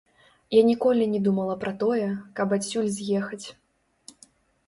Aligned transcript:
Я 0.53 0.61
ніколі 0.69 1.03
не 1.11 1.19
думала 1.27 1.57
пра 1.63 1.73
тое, 1.83 2.07
каб 2.39 2.55
адсюль 2.57 2.89
з'ехаць. 2.95 3.43